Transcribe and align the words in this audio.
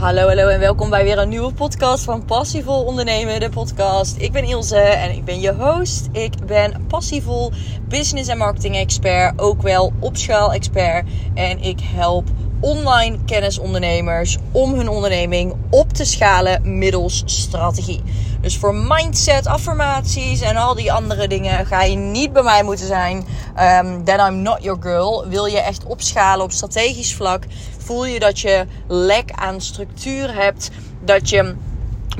Hallo, 0.00 0.26
hallo 0.26 0.48
en 0.48 0.60
welkom 0.60 0.90
bij 0.90 1.04
weer 1.04 1.18
een 1.18 1.28
nieuwe 1.28 1.52
podcast 1.52 2.04
van 2.04 2.24
Passievol 2.24 2.84
Ondernemen, 2.84 3.40
de 3.40 3.48
podcast. 3.48 4.16
Ik 4.16 4.32
ben 4.32 4.44
Ilse 4.44 4.76
en 4.76 5.10
ik 5.10 5.24
ben 5.24 5.40
je 5.40 5.54
host. 5.54 6.08
Ik 6.12 6.46
ben 6.46 6.86
passievol 6.86 7.52
business 7.88 8.28
en 8.28 8.38
marketing 8.38 8.76
expert, 8.76 9.40
ook 9.40 9.62
wel 9.62 9.92
opschaal 9.98 10.52
expert. 10.52 11.08
En 11.34 11.62
ik 11.62 11.80
help 11.80 12.28
online 12.60 13.18
kennisondernemers 13.26 14.38
om 14.52 14.74
hun 14.74 14.88
onderneming 14.88 15.54
op 15.70 15.92
te 15.92 16.04
schalen 16.04 16.78
middels 16.78 17.22
strategie. 17.24 18.02
Dus 18.40 18.56
voor 18.56 18.74
mindset, 18.74 19.46
affirmaties 19.46 20.40
en 20.40 20.56
al 20.56 20.74
die 20.74 20.92
andere 20.92 21.28
dingen 21.28 21.66
ga 21.66 21.82
je 21.82 21.96
niet 21.96 22.32
bij 22.32 22.42
mij 22.42 22.62
moeten 22.62 22.86
zijn. 22.86 23.16
Um, 23.16 24.04
then 24.04 24.18
I'm 24.18 24.42
not 24.42 24.62
your 24.62 24.82
girl. 24.82 25.28
Wil 25.28 25.46
je 25.46 25.60
echt 25.60 25.84
opschalen 25.84 26.44
op 26.44 26.52
strategisch 26.52 27.14
vlak? 27.14 27.44
Voel 27.78 28.04
je 28.06 28.18
dat 28.18 28.40
je 28.40 28.66
lek 28.88 29.30
aan 29.30 29.60
structuur 29.60 30.34
hebt? 30.34 30.70
Dat 31.04 31.28
je 31.28 31.54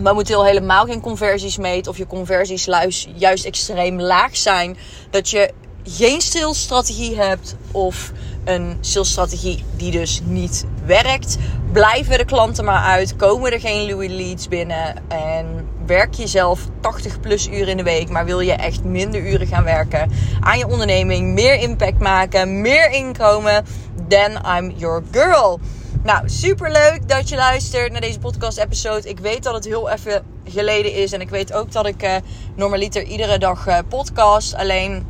momenteel 0.02 0.44
helemaal 0.44 0.84
geen 0.84 1.00
conversies 1.00 1.56
meet 1.56 1.86
of 1.86 1.96
je 1.96 2.06
conversies 2.06 2.68
juist 3.14 3.44
extreem 3.44 4.00
laag 4.00 4.36
zijn? 4.36 4.76
Dat 5.10 5.30
je 5.30 5.52
geen 5.82 6.20
salesstrategie 6.20 7.16
hebt 7.16 7.56
of 7.70 8.12
een 8.44 8.76
salesstrategie 8.80 9.64
die 9.76 9.90
dus 9.90 10.20
niet 10.24 10.64
werkt, 10.84 11.36
blijven 11.72 12.18
de 12.18 12.24
klanten 12.24 12.64
maar 12.64 12.84
uit, 12.84 13.16
komen 13.16 13.52
er 13.52 13.60
geen 13.60 13.90
Louis 13.90 14.10
leads 14.10 14.48
binnen 14.48 14.94
en 15.08 15.68
werk 15.86 16.14
je 16.14 16.26
zelf 16.26 16.60
80 16.80 17.20
plus 17.20 17.48
uur 17.48 17.68
in 17.68 17.76
de 17.76 17.82
week, 17.82 18.08
maar 18.08 18.24
wil 18.24 18.40
je 18.40 18.52
echt 18.52 18.84
minder 18.84 19.26
uren 19.26 19.46
gaan 19.46 19.64
werken 19.64 20.10
aan 20.40 20.58
je 20.58 20.68
onderneming, 20.68 21.34
meer 21.34 21.54
impact 21.54 21.98
maken, 21.98 22.60
meer 22.60 22.90
inkomen, 22.90 23.64
then 24.08 24.40
I'm 24.56 24.72
your 24.76 25.02
girl. 25.10 25.60
Nou, 26.02 26.28
super 26.28 26.72
leuk 26.72 27.08
dat 27.08 27.28
je 27.28 27.36
luistert 27.36 27.92
naar 27.92 28.00
deze 28.00 28.18
podcast 28.18 28.58
episode. 28.58 29.08
Ik 29.08 29.18
weet 29.18 29.42
dat 29.42 29.54
het 29.54 29.64
heel 29.64 29.90
even 29.90 30.24
geleden 30.44 30.94
is 30.94 31.12
en 31.12 31.20
ik 31.20 31.28
weet 31.28 31.52
ook 31.52 31.72
dat 31.72 31.86
ik 31.86 32.02
uh, 32.02 32.16
normaliter 32.56 33.02
iedere 33.02 33.38
dag 33.38 33.66
uh, 33.66 33.78
podcast. 33.88 34.54
Alleen 34.54 35.06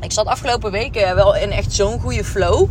ik 0.00 0.12
zat 0.12 0.26
afgelopen 0.26 0.70
weken 0.70 1.14
wel 1.14 1.36
in 1.36 1.50
echt 1.50 1.72
zo'n 1.72 2.00
goede 2.00 2.24
flow. 2.24 2.68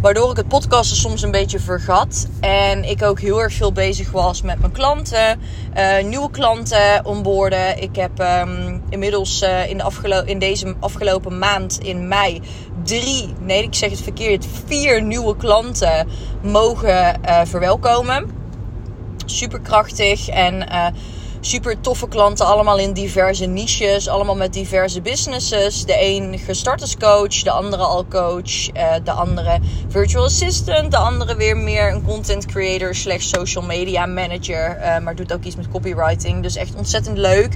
Waardoor 0.00 0.30
ik 0.30 0.36
het 0.36 0.48
podcasten 0.48 0.96
soms 0.96 1.22
een 1.22 1.30
beetje 1.30 1.58
vergat. 1.58 2.28
En 2.40 2.84
ik 2.84 3.02
ook 3.02 3.20
heel 3.20 3.42
erg 3.42 3.52
veel 3.52 3.72
bezig 3.72 4.10
was 4.10 4.42
met 4.42 4.60
mijn 4.60 4.72
klanten. 4.72 5.40
Uh, 5.76 6.04
nieuwe 6.04 6.30
klanten 6.30 7.04
onboorden. 7.04 7.82
Ik 7.82 7.96
heb 7.96 8.20
um, 8.20 8.82
inmiddels 8.88 9.42
uh, 9.42 9.70
in, 9.70 9.78
de 9.78 10.22
in 10.24 10.38
deze 10.38 10.74
afgelopen 10.80 11.38
maand 11.38 11.78
in 11.78 12.08
mei 12.08 12.42
drie, 12.84 13.34
nee 13.40 13.62
ik 13.62 13.74
zeg 13.74 13.90
het 13.90 14.00
verkeerd, 14.00 14.46
vier 14.66 15.02
nieuwe 15.02 15.36
klanten 15.36 16.08
mogen 16.42 17.20
uh, 17.24 17.40
verwelkomen. 17.44 18.30
Super 19.26 19.60
krachtig 19.60 20.28
en 20.28 20.68
super 21.40 21.80
toffe 21.80 22.08
klanten, 22.08 22.46
allemaal 22.46 22.78
in 22.78 22.92
diverse 22.92 23.44
niches, 23.44 24.08
allemaal 24.08 24.36
met 24.36 24.52
diverse 24.52 25.00
businesses. 25.00 25.84
De 25.84 25.96
een 26.00 26.38
gestart 26.38 26.80
als 26.80 26.96
coach, 26.96 27.42
de 27.42 27.50
andere 27.50 27.82
al 27.82 28.06
coach, 28.06 28.74
uh, 28.74 28.94
de 29.04 29.10
andere 29.10 29.58
virtual 29.88 30.24
assistant, 30.24 30.90
de 30.90 30.96
andere 30.96 31.36
weer 31.36 31.56
meer 31.56 31.92
een 31.92 32.04
content 32.04 32.46
creator 32.46 32.94
slash 32.94 33.24
social 33.24 33.64
media 33.64 34.06
manager, 34.06 34.78
uh, 34.80 34.98
maar 34.98 35.14
doet 35.14 35.32
ook 35.32 35.44
iets 35.44 35.56
met 35.56 35.68
copywriting. 35.68 36.42
Dus 36.42 36.56
echt 36.56 36.74
ontzettend 36.74 37.18
leuk, 37.18 37.54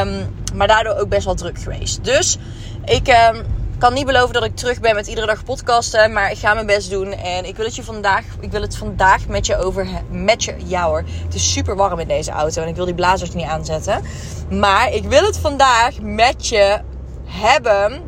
um, 0.00 0.34
maar 0.54 0.66
daardoor 0.66 0.96
ook 0.96 1.08
best 1.08 1.24
wel 1.24 1.34
druk 1.34 1.58
geweest. 1.58 2.04
Dus 2.04 2.38
ik... 2.84 3.34
Kan 3.78 3.94
niet 3.94 4.06
beloven 4.06 4.34
dat 4.34 4.44
ik 4.44 4.56
terug 4.56 4.80
ben 4.80 4.94
met 4.94 5.06
iedere 5.06 5.26
dag 5.26 5.44
podcasten. 5.44 6.12
Maar 6.12 6.30
ik 6.30 6.38
ga 6.38 6.54
mijn 6.54 6.66
best 6.66 6.90
doen. 6.90 7.12
En 7.12 7.44
ik 7.44 7.56
wil 7.56 7.64
het 7.64 7.76
je 7.76 7.84
vandaag, 7.84 8.24
ik 8.40 8.50
wil 8.50 8.60
het 8.60 8.76
vandaag 8.76 9.26
met 9.28 9.46
je 9.46 9.56
over. 9.56 9.88
Met 10.10 10.44
je, 10.44 10.54
ja 10.64 10.86
hoor. 10.86 11.04
Het 11.24 11.34
is 11.34 11.52
super 11.52 11.76
warm 11.76 11.98
in 11.98 12.08
deze 12.08 12.30
auto. 12.30 12.62
En 12.62 12.68
ik 12.68 12.76
wil 12.76 12.84
die 12.84 12.94
blazers 12.94 13.32
niet 13.34 13.46
aanzetten. 13.46 14.02
Maar 14.50 14.92
ik 14.92 15.04
wil 15.04 15.24
het 15.24 15.38
vandaag 15.38 16.00
met 16.00 16.48
je 16.48 16.80
hebben. 17.24 18.02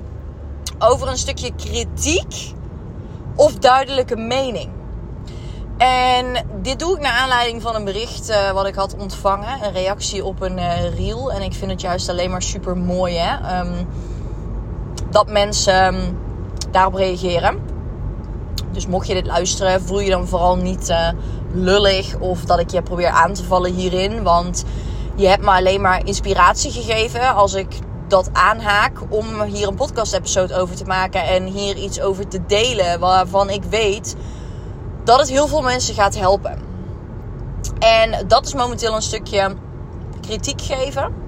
Over 0.78 1.09
een 1.09 1.16
stukje 1.16 1.54
kritiek. 1.54 2.53
Of 3.37 3.54
duidelijke 3.54 4.16
mening. 4.16 4.70
En 5.78 6.47
dit 6.62 6.78
doe 6.78 6.97
ik 6.97 7.00
naar 7.00 7.12
aanleiding 7.12 7.62
van 7.62 7.75
een 7.75 7.84
bericht 7.84 8.31
uh, 8.31 8.50
wat 8.50 8.66
ik 8.66 8.75
had 8.75 8.97
ontvangen. 8.97 9.62
Een 9.62 9.72
reactie 9.72 10.25
op 10.25 10.41
een 10.41 10.59
uh, 10.59 10.97
reel. 10.97 11.32
En 11.32 11.43
ik 11.43 11.53
vind 11.53 11.70
het 11.70 11.81
juist 11.81 12.09
alleen 12.09 12.31
maar 12.31 12.43
super 12.43 12.76
mooi 12.76 13.16
hè. 13.16 13.60
Um, 13.60 13.88
dat 15.10 15.30
mensen 15.30 15.74
ehm, 15.74 16.12
daarop 16.70 16.94
reageren. 16.94 17.58
Dus 18.72 18.86
mocht 18.86 19.06
je 19.06 19.14
dit 19.14 19.26
luisteren, 19.26 19.82
voel 19.82 20.00
je 20.00 20.10
dan 20.10 20.26
vooral 20.26 20.56
niet 20.56 20.88
uh, 20.88 21.08
lullig 21.52 22.16
of 22.19 22.44
dat 22.44 22.58
ik 22.58 22.70
je 22.70 22.82
probeer 22.82 23.08
aan 23.08 23.32
te 23.32 23.44
vallen 23.44 23.72
hierin. 23.72 24.22
Want 24.22 24.64
je 25.14 25.26
hebt 25.26 25.44
me 25.44 25.50
alleen 25.50 25.80
maar 25.80 26.06
inspiratie 26.06 26.70
gegeven 26.70 27.34
als 27.34 27.54
ik 27.54 27.78
dat 28.08 28.30
aanhaak 28.32 28.98
om 29.08 29.42
hier 29.42 29.69
een 29.69 29.74
podcast 29.74 30.12
episode 30.12 30.54
over 30.54 30.76
te 30.76 30.84
maken 30.84 31.22
en 31.22 31.44
hier 31.44 31.76
iets 31.76 32.00
over 32.00 32.28
te 32.28 32.46
delen 32.46 33.00
waarvan 33.00 33.50
ik 33.50 33.62
weet 33.64 34.16
dat 35.04 35.19
het 35.19 35.28
heel 35.28 35.48
veel 35.48 35.62
mensen 35.62 35.94
gaat 35.94 36.19
helpen. 36.19 36.58
En 37.78 38.26
dat 38.26 38.46
is 38.46 38.54
momenteel 38.54 38.94
een 38.94 39.02
stukje 39.02 39.54
kritiek 40.20 40.62
geven 40.62 41.28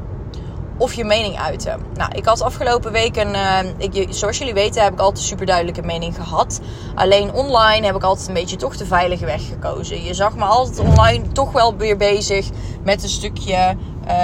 of 0.80 0.94
je 0.94 1.04
mening 1.04 1.38
uiten. 1.38 1.80
Nou, 1.94 2.10
ik 2.14 2.24
had 2.24 2.42
afgelopen 2.42 2.92
week 2.92 3.16
een. 3.16 3.34
Uh, 3.34 3.58
ik, 3.78 4.06
zoals 4.10 4.38
jullie 4.38 4.54
weten, 4.54 4.82
heb 4.82 4.92
ik 4.92 5.00
altijd 5.00 5.24
super 5.24 5.46
duidelijke 5.46 5.82
mening 5.82 6.14
gehad. 6.14 6.60
Alleen 6.94 7.32
online 7.32 7.86
heb 7.86 7.94
ik 7.96 8.02
altijd 8.02 8.28
een 8.28 8.34
beetje 8.34 8.56
toch 8.56 8.76
de 8.76 8.86
veilige 8.86 9.24
weg 9.24 9.46
gekozen. 9.46 10.04
Je 10.04 10.14
zag 10.14 10.36
me 10.36 10.44
altijd 10.44 10.78
online 10.78 11.32
toch 11.32 11.52
wel 11.52 11.76
weer 11.76 11.96
bezig 11.96 12.48
met 12.84 13.02
een 13.02 13.08
stukje 13.08 13.76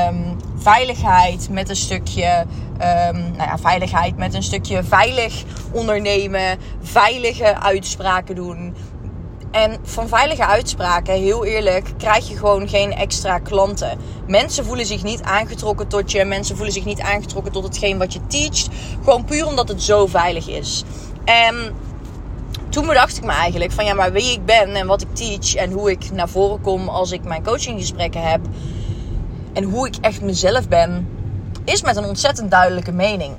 um, 0.08 0.36
veiligheid, 0.56 1.48
met 1.50 1.68
een 1.68 1.76
stukje. 1.76 2.46
Um, 2.72 3.20
nou 3.36 3.48
ja, 3.48 3.58
veiligheid, 3.58 4.16
met 4.16 4.34
een 4.34 4.42
stukje 4.42 4.84
veilig 4.84 5.42
ondernemen, 5.72 6.58
veilige 6.82 7.60
uitspraken 7.60 8.34
doen. 8.34 8.74
En 9.56 9.76
van 9.82 10.08
veilige 10.08 10.46
uitspraken, 10.46 11.14
heel 11.14 11.44
eerlijk, 11.44 11.90
krijg 11.98 12.28
je 12.28 12.36
gewoon 12.36 12.68
geen 12.68 12.92
extra 12.94 13.38
klanten. 13.38 13.98
Mensen 14.26 14.64
voelen 14.64 14.86
zich 14.86 15.02
niet 15.02 15.22
aangetrokken 15.22 15.88
tot 15.88 16.10
je. 16.12 16.24
Mensen 16.24 16.56
voelen 16.56 16.74
zich 16.74 16.84
niet 16.84 17.00
aangetrokken 17.00 17.52
tot 17.52 17.64
hetgeen 17.64 17.98
wat 17.98 18.12
je 18.12 18.26
teacht. 18.26 18.68
Gewoon 19.04 19.24
puur 19.24 19.46
omdat 19.46 19.68
het 19.68 19.82
zo 19.82 20.06
veilig 20.06 20.48
is. 20.48 20.84
En 21.24 21.74
toen 22.68 22.86
bedacht 22.86 23.16
ik 23.16 23.24
me 23.24 23.32
eigenlijk 23.32 23.72
van 23.72 23.84
ja, 23.84 23.94
maar 23.94 24.12
wie 24.12 24.32
ik 24.32 24.44
ben 24.44 24.74
en 24.74 24.86
wat 24.86 25.02
ik 25.02 25.14
teach 25.14 25.54
en 25.54 25.72
hoe 25.72 25.90
ik 25.90 26.10
naar 26.12 26.28
voren 26.28 26.60
kom 26.60 26.88
als 26.88 27.12
ik 27.12 27.24
mijn 27.24 27.44
coachinggesprekken 27.44 28.22
heb. 28.22 28.40
En 29.52 29.64
hoe 29.64 29.86
ik 29.86 29.96
echt 30.00 30.22
mezelf 30.22 30.68
ben, 30.68 31.08
is 31.64 31.82
met 31.82 31.96
een 31.96 32.04
ontzettend 32.04 32.50
duidelijke 32.50 32.92
mening. 32.92 33.34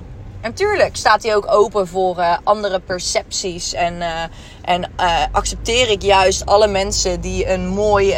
En 0.47 0.53
tuurlijk 0.53 0.95
staat 0.95 1.23
hij 1.23 1.35
ook 1.35 1.51
open 1.51 1.87
voor 1.87 2.17
uh, 2.17 2.37
andere 2.43 2.79
percepties. 2.79 3.73
En, 3.73 3.93
uh, 3.93 4.23
en 4.61 4.91
uh, 4.99 5.23
accepteer 5.31 5.89
ik 5.89 6.01
juist 6.01 6.45
alle 6.45 6.67
mensen 6.67 7.21
die 7.21 7.49
een, 7.49 7.67
mooi, 7.67 8.15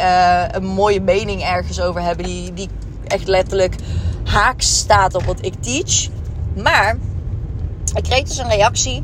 een 0.50 0.64
mooie 0.64 1.00
mening 1.00 1.42
ergens 1.42 1.80
over 1.80 2.02
hebben. 2.02 2.24
Die, 2.24 2.52
die 2.52 2.68
echt 3.06 3.28
letterlijk 3.28 3.74
haaks 4.24 4.78
staat 4.78 5.14
op 5.14 5.22
wat 5.22 5.44
ik 5.44 5.54
teach. 5.60 6.08
Maar 6.56 6.98
ik 7.94 8.02
kreeg 8.02 8.22
dus 8.22 8.38
een 8.38 8.50
reactie 8.50 9.02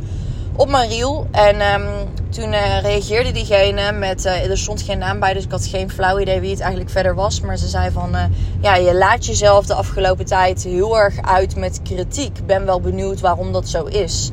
op 0.56 0.68
mijn 0.68 0.88
reel. 0.88 1.26
En 1.30 1.72
um, 1.72 1.88
toen 2.28 2.52
uh, 2.52 2.80
reageerde 2.80 3.32
diegene 3.32 3.92
met, 3.92 4.24
uh, 4.24 4.50
er 4.50 4.58
stond 4.58 4.82
geen 4.82 4.98
naam 4.98 5.20
bij, 5.20 5.32
dus 5.32 5.44
ik 5.44 5.50
had 5.50 5.66
geen 5.66 5.90
flauw 5.90 6.18
idee 6.18 6.40
wie 6.40 6.50
het 6.50 6.60
eigenlijk 6.60 6.90
verder 6.90 7.14
was. 7.14 7.40
Maar 7.40 7.56
ze 7.56 7.68
zei 7.68 7.90
van, 7.90 8.14
uh, 8.14 8.24
ja, 8.60 8.74
je 8.74 8.94
laat 8.94 9.26
jezelf 9.26 9.66
de 9.66 9.74
afgelopen 9.74 10.24
tijd 10.24 10.62
heel 10.62 10.98
erg 10.98 11.22
uit 11.22 11.56
met 11.56 11.80
kritiek. 11.82 12.46
Ben 12.46 12.64
wel 12.66 12.80
benieuwd 12.80 13.20
waarom 13.20 13.52
dat 13.52 13.68
zo 13.68 13.84
is. 13.84 14.30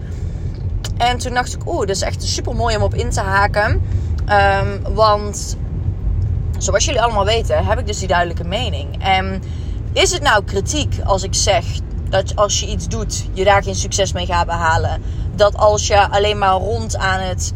En 0.97 1.17
toen 1.17 1.33
dacht 1.33 1.53
ik, 1.53 1.67
oeh, 1.67 1.79
dat 1.79 1.95
is 1.95 2.01
echt 2.01 2.23
super 2.23 2.55
mooi 2.55 2.75
om 2.75 2.81
op 2.81 2.93
in 2.93 3.09
te 3.09 3.21
haken. 3.21 3.81
Um, 4.29 4.93
want, 4.93 5.57
zoals 6.57 6.85
jullie 6.85 7.01
allemaal 7.01 7.25
weten, 7.25 7.65
heb 7.65 7.79
ik 7.79 7.87
dus 7.87 7.99
die 7.99 8.07
duidelijke 8.07 8.43
mening. 8.43 9.03
En 9.03 9.43
is 9.93 10.11
het 10.11 10.21
nou 10.21 10.43
kritiek 10.43 10.95
als 11.03 11.23
ik 11.23 11.33
zeg 11.33 11.65
dat 12.09 12.35
als 12.35 12.59
je 12.59 12.67
iets 12.67 12.87
doet, 12.87 13.25
je 13.33 13.43
daar 13.43 13.63
geen 13.63 13.75
succes 13.75 14.13
mee 14.13 14.25
gaat 14.25 14.45
behalen? 14.45 15.01
Dat 15.35 15.57
als 15.57 15.87
je 15.87 16.09
alleen 16.09 16.37
maar 16.37 16.55
rond 16.55 16.97
aan 16.97 17.19
het, 17.19 17.53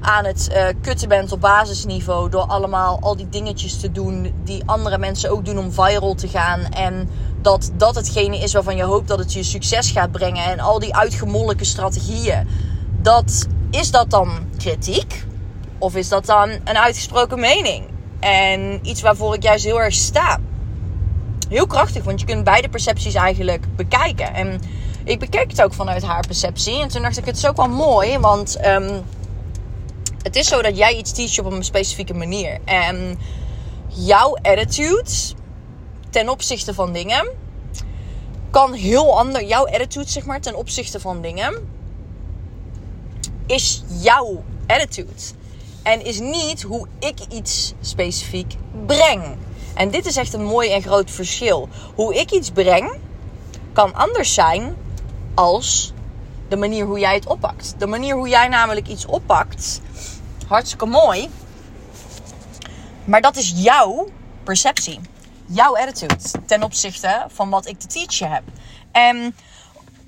aan 0.00 0.24
het 0.24 0.48
uh, 0.52 0.64
kutten 0.80 1.08
bent 1.08 1.32
op 1.32 1.40
basisniveau. 1.40 2.30
Door 2.30 2.46
allemaal 2.46 2.98
al 3.00 3.16
die 3.16 3.28
dingetjes 3.28 3.80
te 3.80 3.92
doen 3.92 4.32
die 4.44 4.62
andere 4.66 4.98
mensen 4.98 5.30
ook 5.30 5.44
doen 5.44 5.58
om 5.58 5.72
viral 5.72 6.14
te 6.14 6.28
gaan. 6.28 6.64
En 6.64 7.08
dat 7.42 7.70
dat 7.76 7.94
hetgene 7.94 8.38
is 8.38 8.52
waarvan 8.52 8.76
je 8.76 8.82
hoopt 8.82 9.08
dat 9.08 9.18
het 9.18 9.32
je 9.32 9.42
succes 9.42 9.90
gaat 9.90 10.12
brengen. 10.12 10.44
En 10.44 10.60
al 10.60 10.78
die 10.78 10.94
uitgemolken 10.94 11.66
strategieën. 11.66 12.48
Dat, 13.02 13.46
is 13.70 13.90
dat 13.90 14.10
dan 14.10 14.30
kritiek? 14.56 15.24
Of 15.78 15.96
is 15.96 16.08
dat 16.08 16.26
dan 16.26 16.50
een 16.50 16.78
uitgesproken 16.78 17.40
mening? 17.40 17.84
En 18.20 18.78
iets 18.82 19.00
waarvoor 19.00 19.34
ik 19.34 19.42
juist 19.42 19.64
heel 19.64 19.80
erg 19.80 19.94
sta. 19.94 20.38
Heel 21.48 21.66
krachtig, 21.66 22.04
want 22.04 22.20
je 22.20 22.26
kunt 22.26 22.44
beide 22.44 22.68
percepties 22.68 23.14
eigenlijk 23.14 23.76
bekijken. 23.76 24.34
En 24.34 24.60
ik 25.10 25.18
bekeek 25.18 25.50
het 25.50 25.62
ook 25.62 25.72
vanuit 25.74 26.02
haar 26.02 26.26
perceptie. 26.26 26.80
En 26.80 26.88
toen 26.88 27.02
dacht 27.02 27.18
ik, 27.18 27.24
het 27.24 27.36
is 27.36 27.46
ook 27.46 27.56
wel 27.56 27.68
mooi, 27.68 28.18
want 28.18 28.66
um, 28.66 29.04
het 30.22 30.36
is 30.36 30.48
zo 30.48 30.62
dat 30.62 30.76
jij 30.76 30.96
iets 30.96 31.12
teach 31.12 31.38
op 31.38 31.52
een 31.52 31.64
specifieke 31.64 32.14
manier. 32.14 32.58
En 32.64 33.18
jouw 33.88 34.36
attitude 34.42 35.10
ten 36.10 36.28
opzichte 36.28 36.74
van 36.74 36.92
dingen 36.92 37.28
kan 38.50 38.72
heel 38.72 39.18
anders. 39.18 39.48
Jouw 39.48 39.66
attitude, 39.66 40.10
zeg 40.10 40.24
maar, 40.24 40.40
ten 40.40 40.54
opzichte 40.54 41.00
van 41.00 41.22
dingen 41.22 41.54
is 43.46 43.82
jouw 43.86 44.44
attitude. 44.66 45.22
En 45.82 46.04
is 46.04 46.20
niet 46.20 46.62
hoe 46.62 46.86
ik 46.98 47.18
iets 47.32 47.74
specifiek 47.80 48.54
breng. 48.86 49.22
En 49.74 49.90
dit 49.90 50.06
is 50.06 50.16
echt 50.16 50.32
een 50.32 50.44
mooi 50.44 50.72
en 50.72 50.82
groot 50.82 51.10
verschil. 51.10 51.68
Hoe 51.94 52.14
ik 52.14 52.30
iets 52.30 52.50
breng 52.50 52.92
kan 53.72 53.94
anders 53.94 54.34
zijn 54.34 54.76
als 55.40 55.92
de 56.48 56.56
manier 56.56 56.84
hoe 56.86 56.98
jij 56.98 57.14
het 57.14 57.26
oppakt. 57.26 57.74
De 57.78 57.86
manier 57.86 58.14
hoe 58.14 58.28
jij 58.28 58.48
namelijk 58.48 58.88
iets 58.88 59.06
oppakt, 59.06 59.80
hartstikke 60.46 60.86
mooi. 60.86 61.30
Maar 63.04 63.20
dat 63.20 63.36
is 63.36 63.52
jouw 63.54 64.08
perceptie. 64.42 65.00
Jouw 65.46 65.76
attitude 65.76 66.16
ten 66.46 66.62
opzichte 66.62 67.26
van 67.28 67.50
wat 67.50 67.66
ik 67.66 67.78
te 67.78 67.86
teachen 67.86 68.30
heb. 68.30 68.42
En 68.92 69.36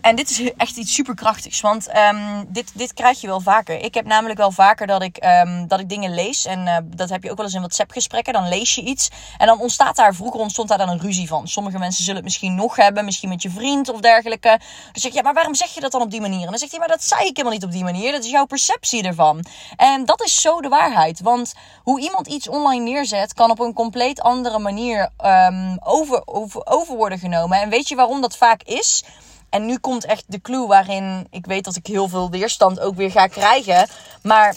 en 0.03 0.17
dit 0.17 0.31
is 0.31 0.53
echt 0.57 0.77
iets 0.77 0.95
superkrachtigs. 0.95 1.61
Want 1.61 1.97
um, 1.97 2.45
dit, 2.49 2.71
dit 2.75 2.95
krijg 2.95 3.21
je 3.21 3.27
wel 3.27 3.41
vaker. 3.41 3.79
Ik 3.79 3.95
heb 3.95 4.07
namelijk 4.07 4.39
wel 4.39 4.51
vaker 4.51 4.87
dat 4.87 5.03
ik, 5.03 5.25
um, 5.25 5.69
dat 5.69 5.81
ik 5.81 5.89
dingen 5.89 6.15
lees. 6.15 6.47
En 6.47 6.67
uh, 6.67 6.77
dat 6.85 7.09
heb 7.09 7.23
je 7.23 7.31
ook 7.31 7.37
wel 7.37 7.45
eens 7.45 7.55
in 7.55 7.61
WhatsApp-gesprekken. 7.61 8.33
Dan 8.33 8.49
lees 8.49 8.75
je 8.75 8.83
iets. 8.83 9.11
En 9.39 9.47
dan 9.47 9.61
ontstaat 9.61 9.97
daar, 9.97 10.15
vroeger 10.15 10.41
ontstond 10.41 10.69
daar 10.69 10.79
dan 10.79 10.89
een 10.89 11.01
ruzie 11.01 11.29
van. 11.29 11.49
Sommige 11.49 11.79
mensen 11.79 12.01
zullen 12.01 12.17
het 12.17 12.25
misschien 12.25 12.55
nog 12.55 12.77
hebben. 12.77 13.05
Misschien 13.05 13.29
met 13.29 13.43
je 13.43 13.51
vriend 13.51 13.89
of 13.89 14.01
dergelijke. 14.01 14.49
Dan 14.49 14.61
zeg 14.93 15.11
je, 15.11 15.17
ja, 15.17 15.23
maar 15.23 15.35
waarom 15.35 15.55
zeg 15.55 15.75
je 15.75 15.81
dat 15.81 15.93
dan 15.93 16.03
op 16.03 16.11
die 16.11 16.21
manier? 16.21 16.45
En 16.45 16.51
dan 16.51 16.59
zegt 16.59 16.71
hij, 16.71 16.81
maar 16.81 16.89
dat 16.89 17.05
zei 17.05 17.21
ik 17.21 17.37
helemaal 17.37 17.53
niet 17.53 17.65
op 17.65 17.73
die 17.73 17.85
manier. 17.85 18.13
Dat 18.13 18.25
is 18.25 18.31
jouw 18.31 18.47
perceptie 18.47 19.03
ervan. 19.03 19.45
En 19.77 20.05
dat 20.05 20.23
is 20.23 20.41
zo 20.41 20.61
de 20.61 20.69
waarheid. 20.69 21.21
Want 21.21 21.55
hoe 21.83 22.01
iemand 22.01 22.27
iets 22.27 22.49
online 22.49 22.85
neerzet, 22.85 23.35
kan 23.35 23.51
op 23.51 23.61
een 23.61 23.73
compleet 23.73 24.21
andere 24.21 24.59
manier 24.59 25.09
um, 25.25 25.79
over, 25.81 26.23
over, 26.25 26.67
over 26.67 26.97
worden 26.97 27.19
genomen. 27.19 27.61
En 27.61 27.69
weet 27.69 27.89
je 27.89 27.95
waarom 27.95 28.21
dat 28.21 28.37
vaak 28.37 28.63
is? 28.63 29.05
En 29.53 29.67
nu 29.67 29.79
komt 29.79 30.05
echt 30.05 30.25
de 30.27 30.41
clue 30.41 30.67
waarin 30.67 31.27
ik 31.31 31.47
weet 31.47 31.65
dat 31.65 31.77
ik 31.77 31.87
heel 31.87 32.09
veel 32.09 32.31
weerstand 32.31 32.81
ook 32.81 32.97
weer 32.97 33.11
ga 33.11 33.27
krijgen. 33.27 33.89
Maar 34.23 34.57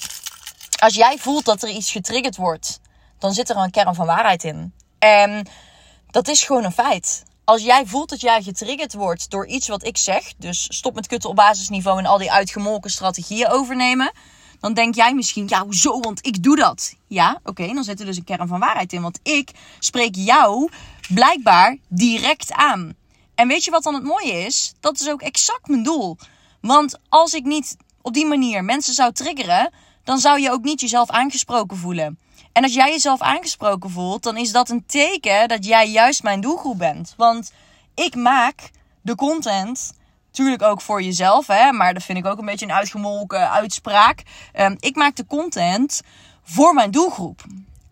als 0.80 0.96
jij 0.96 1.18
voelt 1.18 1.46
dat 1.46 1.64
er 1.64 1.70
iets 1.70 1.92
getriggerd 1.92 2.36
wordt, 2.36 2.80
dan 3.20 3.34
zit 3.34 3.50
er 3.50 3.58
een 3.58 3.72
kern 3.72 3.96
van 3.96 4.06
waarheid 4.06 4.44
in. 4.44 4.74
En 5.00 5.48
dat 6.12 6.28
is 6.28 6.44
gewoon 6.44 6.64
een 6.64 6.72
feit. 6.72 7.24
Als 7.44 7.64
jij 7.64 7.86
voelt 7.86 8.10
dat 8.10 8.22
jij 8.22 8.42
getriggerd 8.42 8.94
wordt 8.94 9.30
door 9.30 9.48
iets 9.48 9.68
wat 9.68 9.86
ik 9.86 9.98
zeg, 9.98 10.34
dus 10.38 10.68
stop 10.70 10.96
met 10.96 11.08
kutten 11.08 11.30
op 11.30 11.36
basisniveau 11.36 12.00
en 12.00 12.06
al 12.06 12.18
die 12.18 12.32
uitgemolken 12.32 12.92
strategieën 12.92 13.50
overnemen, 13.50 14.12
dan 14.60 14.74
denk 14.74 14.96
jij 14.96 15.14
misschien, 15.14 15.46
ja, 15.48 15.64
hoezo? 15.64 16.00
Want 16.00 16.26
ik 16.26 16.44
doe 16.44 16.56
dat. 16.56 16.96
Ja, 17.08 17.40
oké, 17.44 17.74
dan 17.74 17.84
zit 17.84 18.00
er 18.00 18.06
dus 18.06 18.18
een 18.18 18.24
kern 18.24 18.48
van 18.48 18.60
waarheid 18.60 18.94
in. 18.94 19.02
Want 19.02 19.20
ik 19.24 19.52
spreek 19.80 20.16
jou 20.16 20.70
blijkbaar 21.08 21.78
direct 21.88 22.52
aan. 22.52 22.96
En 23.36 23.48
weet 23.48 23.64
je 23.64 23.72
wat 23.72 23.84
dan 23.84 23.94
het 23.94 24.04
mooie 24.04 24.46
is? 24.46 24.74
Dat 24.80 25.00
is 25.00 25.10
ook 25.10 25.22
exact 25.22 25.68
mijn 25.68 25.84
doel. 25.84 26.18
Want 26.62 27.00
als 27.10 27.34
ik 27.34 27.44
niet 27.44 27.78
op 28.02 28.14
die 28.14 28.26
manier 28.26 28.64
mensen 28.64 28.94
zou 28.94 29.12
triggeren, 29.12 29.74
dan 30.04 30.18
zou 30.18 30.40
je 30.40 30.52
ook 30.52 30.64
niet 30.64 30.82
jezelf 30.82 31.10
aangesproken 31.10 31.78
voelen. 31.78 32.20
En 32.52 32.64
als 32.64 32.74
jij 32.74 32.92
jezelf 32.92 33.22
aangesproken 33.22 33.90
voelt, 33.90 34.24
dan 34.24 34.38
is 34.38 34.52
dat 34.52 34.70
een 34.70 34.86
teken 34.86 35.48
dat 35.48 35.66
jij 35.66 35.90
juist 35.90 36.24
mijn 36.24 36.42
doelgroep 36.42 36.78
bent. 36.78 37.14
Want 37.18 37.52
ik 37.96 38.16
maak 38.16 38.70
de 39.02 39.16
content, 39.16 39.94
natuurlijk 40.28 40.62
ook 40.62 40.82
voor 40.82 41.02
jezelf, 41.02 41.48
hè, 41.48 41.72
maar 41.72 41.94
dat 41.94 42.04
vind 42.04 42.18
ik 42.18 42.26
ook 42.26 42.38
een 42.38 42.46
beetje 42.46 42.66
een 42.66 42.72
uitgemolken 42.72 43.52
uitspraak. 43.52 44.24
Um, 44.60 44.76
ik 44.80 44.96
maak 44.96 45.16
de 45.16 45.26
content 45.26 46.02
voor 46.44 46.74
mijn 46.74 46.92
doelgroep. 46.92 47.44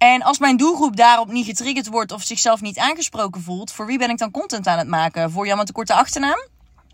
En 0.03 0.21
als 0.21 0.39
mijn 0.39 0.57
doelgroep 0.57 0.95
daarop 0.95 1.31
niet 1.31 1.45
getriggerd 1.45 1.88
wordt 1.88 2.11
of 2.11 2.23
zichzelf 2.23 2.61
niet 2.61 2.77
aangesproken 2.77 3.41
voelt, 3.41 3.71
voor 3.71 3.85
wie 3.85 3.97
ben 3.97 4.09
ik 4.09 4.17
dan 4.17 4.31
content 4.31 4.67
aan 4.67 4.77
het 4.77 4.88
maken? 4.88 5.31
Voor 5.31 5.47
Jan 5.47 5.57
met 5.57 5.67
de 5.67 5.73
korte 5.73 5.94
achternaam? 5.94 6.47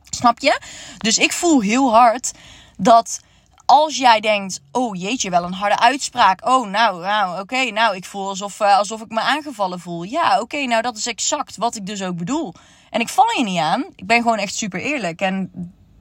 Snap 0.10 0.40
je? 0.40 0.60
Dus 0.98 1.18
ik 1.18 1.34
voel 1.34 1.62
heel 1.62 1.94
hard 1.94 2.32
dat 2.78 3.20
als 3.66 3.98
jij 3.98 4.20
denkt, 4.20 4.62
oh 4.72 4.96
jeetje, 4.96 5.30
wel 5.30 5.44
een 5.44 5.54
harde 5.54 5.80
uitspraak. 5.80 6.48
Oh, 6.48 6.68
nou, 6.68 7.02
nou 7.02 7.40
oké, 7.40 7.72
nou, 7.72 7.96
ik 7.96 8.06
voel 8.06 8.28
alsof, 8.28 8.60
uh, 8.60 8.78
alsof 8.78 9.02
ik 9.02 9.10
me 9.10 9.20
aangevallen 9.22 9.80
voel. 9.80 10.04
Ja, 10.04 10.40
oké, 10.40 10.66
nou, 10.66 10.82
dat 10.82 10.98
is 10.98 11.08
exact 11.08 11.58
wat 11.58 11.76
ik 11.76 11.86
dus 11.86 12.04
ook 12.04 12.18
bedoel. 12.18 12.54
En 12.90 13.00
ik 13.00 13.10
val 13.10 13.38
je 13.38 13.44
niet 13.44 13.60
aan. 13.60 13.86
Ik 13.96 14.06
ben 14.06 14.22
gewoon 14.22 14.38
echt 14.38 14.56
super 14.56 14.80
eerlijk. 14.80 15.22
En 15.22 15.52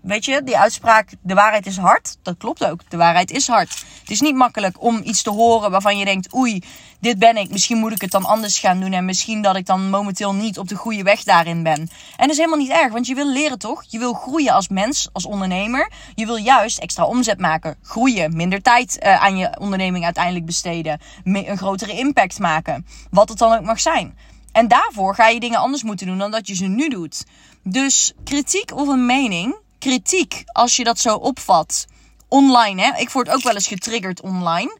weet 0.08 0.24
je, 0.24 0.42
die 0.44 0.58
uitspraak, 0.58 1.10
de 1.22 1.34
waarheid 1.34 1.66
is 1.66 1.76
hard. 1.76 2.16
Dat 2.22 2.36
klopt 2.38 2.64
ook. 2.64 2.80
De 2.88 2.96
waarheid 2.96 3.30
is 3.30 3.46
hard. 3.46 3.84
Het 4.00 4.10
is 4.10 4.20
niet 4.20 4.34
makkelijk 4.34 4.82
om 4.82 5.00
iets 5.04 5.22
te 5.22 5.30
horen 5.30 5.70
waarvan 5.70 5.98
je 5.98 6.04
denkt, 6.04 6.34
oei, 6.34 6.62
dit 7.00 7.18
ben 7.18 7.36
ik. 7.36 7.50
Misschien 7.50 7.78
moet 7.78 7.92
ik 7.92 8.00
het 8.00 8.10
dan 8.10 8.24
anders 8.24 8.58
gaan 8.58 8.80
doen. 8.80 8.92
En 8.92 9.04
misschien 9.04 9.42
dat 9.42 9.56
ik 9.56 9.66
dan 9.66 9.90
momenteel 9.90 10.34
niet 10.34 10.58
op 10.58 10.68
de 10.68 10.74
goede 10.74 11.02
weg 11.02 11.22
daarin 11.22 11.62
ben. 11.62 11.78
En 11.78 11.88
dat 12.16 12.30
is 12.30 12.36
helemaal 12.36 12.58
niet 12.58 12.70
erg, 12.70 12.92
want 12.92 13.06
je 13.06 13.14
wil 13.14 13.32
leren 13.32 13.58
toch? 13.58 13.84
Je 13.88 13.98
wil 13.98 14.12
groeien 14.12 14.52
als 14.52 14.68
mens, 14.68 15.08
als 15.12 15.26
ondernemer. 15.26 15.92
Je 16.14 16.26
wil 16.26 16.36
juist 16.36 16.78
extra 16.78 17.04
omzet 17.04 17.38
maken. 17.38 17.76
Groeien. 17.82 18.36
Minder 18.36 18.62
tijd 18.62 18.98
uh, 19.02 19.22
aan 19.22 19.36
je 19.36 19.56
onderneming 19.58 20.04
uiteindelijk 20.04 20.46
besteden. 20.46 21.00
Een 21.24 21.58
grotere 21.58 21.92
impact 21.92 22.38
maken. 22.38 22.86
Wat 23.10 23.28
het 23.28 23.38
dan 23.38 23.52
ook 23.52 23.64
mag 23.64 23.80
zijn. 23.80 24.16
En 24.52 24.68
daarvoor 24.68 25.14
ga 25.14 25.28
je 25.28 25.40
dingen 25.40 25.58
anders 25.58 25.82
moeten 25.82 26.06
doen 26.06 26.18
dan 26.18 26.30
dat 26.30 26.46
je 26.46 26.54
ze 26.54 26.66
nu 26.66 26.88
doet. 26.88 27.24
Dus 27.62 28.12
kritiek 28.24 28.74
of 28.74 28.88
een 28.88 29.06
mening 29.06 29.56
kritiek, 29.78 30.42
als 30.46 30.76
je 30.76 30.84
dat 30.84 30.98
zo 30.98 31.14
opvat, 31.14 31.86
online, 32.28 32.82
hè, 32.82 32.98
ik 33.00 33.10
word 33.10 33.28
ook 33.28 33.42
wel 33.42 33.54
eens 33.54 33.66
getriggerd 33.66 34.20
online. 34.20 34.78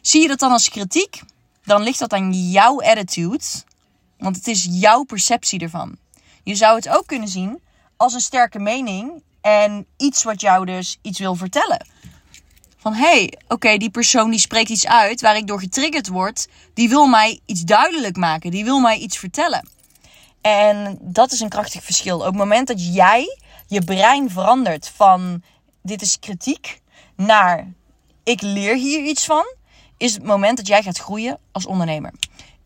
Zie 0.00 0.22
je 0.22 0.28
dat 0.28 0.38
dan 0.38 0.52
als 0.52 0.68
kritiek? 0.68 1.22
Dan 1.64 1.82
ligt 1.82 1.98
dat 1.98 2.12
aan 2.12 2.32
jouw 2.32 2.82
attitude, 2.82 3.44
want 4.18 4.36
het 4.36 4.46
is 4.46 4.66
jouw 4.70 5.02
perceptie 5.02 5.60
ervan. 5.60 5.96
Je 6.42 6.54
zou 6.54 6.76
het 6.76 6.88
ook 6.88 7.06
kunnen 7.06 7.28
zien 7.28 7.60
als 7.96 8.14
een 8.14 8.20
sterke 8.20 8.58
mening 8.58 9.22
en 9.40 9.86
iets 9.96 10.22
wat 10.22 10.40
jou 10.40 10.66
dus 10.66 10.98
iets 11.02 11.18
wil 11.18 11.34
vertellen. 11.34 11.86
Van 12.76 12.94
hé, 12.94 13.00
hey, 13.00 13.38
oké, 13.48 13.76
die 13.76 13.90
persoon 13.90 14.30
die 14.30 14.38
spreekt 14.38 14.68
iets 14.68 14.86
uit 14.86 15.20
waar 15.20 15.36
ik 15.36 15.46
door 15.46 15.60
getriggerd 15.60 16.08
word, 16.08 16.48
die 16.74 16.88
wil 16.88 17.06
mij 17.06 17.40
iets 17.46 17.60
duidelijk 17.60 18.16
maken, 18.16 18.50
die 18.50 18.64
wil 18.64 18.80
mij 18.80 18.96
iets 18.96 19.18
vertellen. 19.18 19.68
En 20.40 20.98
dat 21.00 21.32
is 21.32 21.40
een 21.40 21.48
krachtig 21.48 21.84
verschil. 21.84 22.18
Op 22.18 22.24
het 22.24 22.34
moment 22.34 22.66
dat 22.66 22.94
jij 22.94 23.38
je 23.66 23.84
brein 23.84 24.30
verandert 24.30 24.92
van 24.94 25.42
dit 25.82 26.02
is 26.02 26.18
kritiek 26.18 26.80
naar 27.16 27.72
ik 28.24 28.40
leer 28.42 28.76
hier 28.76 29.04
iets 29.04 29.24
van, 29.24 29.54
is 29.96 30.14
het 30.14 30.22
moment 30.22 30.56
dat 30.56 30.66
jij 30.66 30.82
gaat 30.82 30.98
groeien 30.98 31.38
als 31.52 31.66
ondernemer. 31.66 32.12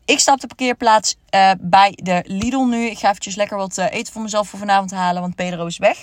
Ik 0.04 0.18
sta 0.18 0.32
op 0.32 0.40
de 0.40 0.46
parkeerplaats 0.46 1.16
uh, 1.30 1.50
bij 1.60 1.98
de 2.02 2.22
Lidl 2.26 2.64
nu. 2.64 2.86
Ik 2.86 2.98
ga 2.98 3.08
eventjes 3.08 3.34
lekker 3.34 3.56
wat 3.56 3.78
uh, 3.78 3.86
eten 3.90 4.12
voor 4.12 4.22
mezelf 4.22 4.48
voor 4.48 4.58
vanavond 4.58 4.90
halen, 4.90 5.22
want 5.22 5.34
Pedro 5.34 5.66
is 5.66 5.78
weg. 5.78 6.00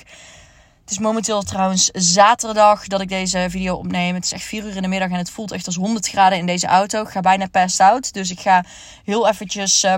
Het 0.82 0.92
is 0.92 1.00
momenteel 1.00 1.42
trouwens 1.42 1.90
zaterdag 1.94 2.88
dat 2.88 3.02
ik 3.02 3.10
deze 3.10 3.48
video 3.50 3.76
opneem. 3.76 4.16
Het 4.16 4.24
is 4.24 4.32
echt 4.32 4.44
4 4.44 4.64
uur 4.64 4.76
in 4.76 4.82
de 4.82 4.88
middag 4.88 5.10
en 5.10 5.18
het 5.18 5.30
voelt 5.30 5.52
echt 5.52 5.66
als 5.66 5.76
100 5.76 6.08
graden 6.08 6.38
in 6.38 6.46
deze 6.46 6.68
auto. 6.68 7.02
Ik 7.02 7.10
ga 7.10 7.20
bijna 7.20 7.48
passed 7.48 7.80
out. 7.80 8.14
Dus 8.14 8.32
ik 8.32 8.40
ga 8.40 8.64
heel 9.04 9.28
eventjes 9.28 9.84
uh, 9.84 9.94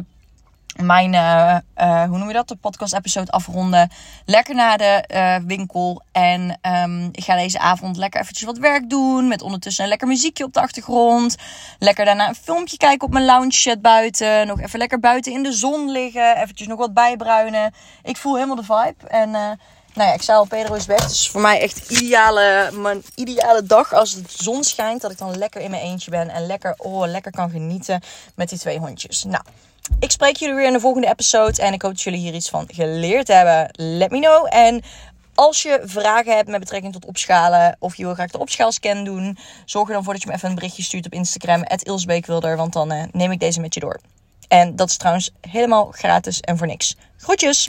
mijn, 0.85 1.13
uh, 1.13 1.57
uh, 1.77 2.03
hoe 2.03 2.17
noem 2.17 2.27
je 2.27 2.33
dat, 2.33 2.47
de 2.47 2.55
podcast-episode 2.55 3.31
afronden. 3.31 3.91
Lekker 4.25 4.55
naar 4.55 4.77
de 4.77 5.03
uh, 5.13 5.35
winkel. 5.47 6.01
En 6.11 6.59
um, 6.61 7.09
ik 7.11 7.23
ga 7.23 7.35
deze 7.35 7.59
avond 7.59 7.97
lekker 7.97 8.21
eventjes 8.21 8.45
wat 8.45 8.57
werk 8.57 8.89
doen. 8.89 9.27
Met 9.27 9.41
ondertussen 9.41 9.83
een 9.83 9.89
lekker 9.89 10.07
muziekje 10.07 10.43
op 10.43 10.53
de 10.53 10.61
achtergrond. 10.61 11.35
Lekker 11.79 12.05
daarna 12.05 12.27
een 12.27 12.35
filmpje 12.35 12.77
kijken 12.77 13.07
op 13.07 13.13
mijn 13.13 13.25
lounge 13.25 13.77
buiten. 13.81 14.47
Nog 14.47 14.61
even 14.61 14.79
lekker 14.79 14.99
buiten 14.99 15.31
in 15.31 15.43
de 15.43 15.53
zon 15.53 15.91
liggen. 15.91 16.37
Eventjes 16.37 16.67
nog 16.67 16.79
wat 16.79 16.93
bijbruinen. 16.93 17.73
Ik 18.03 18.17
voel 18.17 18.35
helemaal 18.35 18.55
de 18.55 18.63
vibe. 18.63 19.07
En 19.07 19.57
nou 19.93 20.09
ja, 20.09 20.13
ik 20.13 20.21
zei 20.21 20.37
al, 20.37 20.45
Pedro 20.45 20.73
is 20.73 20.85
weg. 20.85 21.07
Dus 21.07 21.29
voor 21.29 21.41
mij 21.41 21.61
echt 21.61 21.89
ideale, 21.89 22.69
mijn 22.73 23.03
ideale 23.15 23.63
dag 23.63 23.93
als 23.93 24.13
de 24.13 24.23
zon 24.27 24.63
schijnt. 24.63 25.01
Dat 25.01 25.11
ik 25.11 25.17
dan 25.17 25.37
lekker 25.37 25.61
in 25.61 25.69
mijn 25.71 25.83
eentje 25.83 26.11
ben. 26.11 26.29
En 26.29 26.45
lekker, 26.45 26.73
oh, 26.77 27.07
lekker 27.07 27.31
kan 27.31 27.49
genieten 27.49 28.01
met 28.35 28.49
die 28.49 28.59
twee 28.59 28.79
hondjes. 28.79 29.23
Nou, 29.23 29.43
ik 29.99 30.11
spreek 30.11 30.35
jullie 30.35 30.55
weer 30.55 30.65
in 30.65 30.73
de 30.73 30.79
volgende 30.79 31.07
episode. 31.07 31.61
En 31.61 31.73
ik 31.73 31.81
hoop 31.81 31.91
dat 31.91 32.01
jullie 32.01 32.19
hier 32.19 32.33
iets 32.33 32.49
van 32.49 32.67
geleerd 32.71 33.27
hebben. 33.27 33.69
Let 33.71 34.11
me 34.11 34.19
know. 34.19 34.47
En 34.49 34.81
als 35.35 35.61
je 35.61 35.81
vragen 35.83 36.35
hebt 36.35 36.49
met 36.49 36.59
betrekking 36.59 36.93
tot 36.93 37.05
opschalen. 37.05 37.75
Of 37.79 37.95
je 37.95 38.03
wil 38.03 38.13
graag 38.13 38.31
de 38.31 38.39
opschaalscan 38.39 39.03
doen. 39.03 39.37
Zorg 39.65 39.87
er 39.87 39.93
dan 39.93 40.03
voor 40.03 40.13
dat 40.13 40.21
je 40.21 40.27
me 40.27 40.35
even 40.35 40.49
een 40.49 40.55
berichtje 40.55 40.83
stuurt 40.83 41.05
op 41.05 41.13
Instagram. 41.13 41.63
Ilsbeekwilder. 41.83 42.57
Want 42.57 42.73
dan 42.73 42.93
uh, 42.93 43.03
neem 43.11 43.31
ik 43.31 43.39
deze 43.39 43.59
met 43.59 43.73
je 43.73 43.79
door. 43.79 43.99
En 44.47 44.75
dat 44.75 44.89
is 44.89 44.97
trouwens 44.97 45.31
helemaal 45.41 45.91
gratis 45.91 46.39
en 46.39 46.57
voor 46.57 46.67
niks. 46.67 46.95
Groetjes! 47.17 47.57